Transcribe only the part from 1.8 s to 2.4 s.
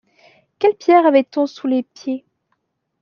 pieds?